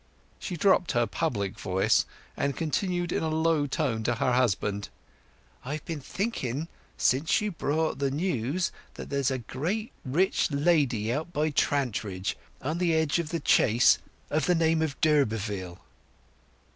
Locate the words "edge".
12.95-13.19